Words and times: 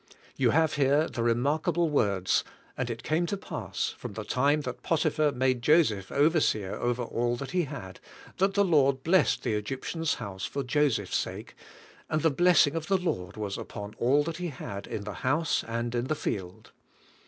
You 0.35 0.49
have 0.49 0.77
here 0.77 1.07
the 1.07 1.21
remarkable 1.21 1.87
words: 1.87 2.43
"And 2.75 2.89
it 2.89 3.03
came 3.03 3.27
to 3.27 3.37
pass 3.37 3.93
from 3.95 4.13
the 4.13 4.23
time 4.23 4.61
that 4.61 4.81
Potiphar 4.81 5.31
made 5.31 5.61
Joseph 5.61 6.11
overseer 6.11 6.73
over 6.73 7.03
all 7.03 7.35
that 7.35 7.51
he 7.51 7.65
had, 7.65 7.99
that 8.37 8.55
the 8.55 8.63
Lord 8.65 9.03
blessed 9.03 9.43
the 9.43 9.53
Egyptian's 9.53 10.15
house 10.15 10.43
for 10.43 10.63
Joseph's 10.63 11.17
sake, 11.17 11.53
and 12.09 12.23
the 12.23 12.31
blessing 12.31 12.73
of 12.75 12.87
the 12.87 12.97
Lord 12.97 13.37
was 13.37 13.59
upon 13.59 13.93
all 13.99 14.23
that 14.23 14.37
he 14.37 14.47
had 14.47 14.87
in 14.87 15.03
the 15.03 15.13
house, 15.21 15.63
and 15.67 15.93
in 15.93 16.05
the 16.07 16.15
field." 16.15 16.71